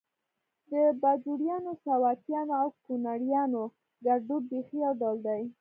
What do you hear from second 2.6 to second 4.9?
او کونړیانو ګړدود بیخي